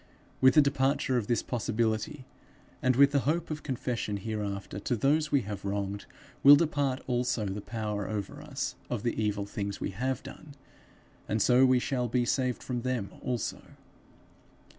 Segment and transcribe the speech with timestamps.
[0.41, 2.25] With the departure of this possibility,
[2.81, 6.07] and with the hope of confession hereafter to those we have wronged,
[6.41, 10.55] will depart also the power over us of the evil things we have done,
[11.29, 13.61] and so we shall be saved from them also.